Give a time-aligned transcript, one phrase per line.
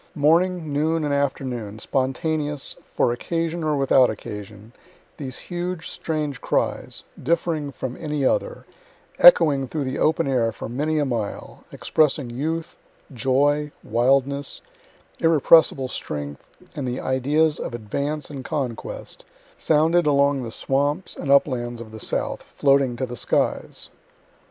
[0.15, 4.73] Morning, noon, and afternoon, spontaneous, for occasion or without occasion,
[5.17, 8.65] these huge, strange cries, differing from any other,
[9.19, 12.75] echoing through the open air for many a mile, expressing youth,
[13.13, 14.61] joy, wildness,
[15.19, 19.23] irrepressible strength, and the ideas of advance and conquest,
[19.55, 23.91] sounded along the swamps and uplands of the South, floating to the skies.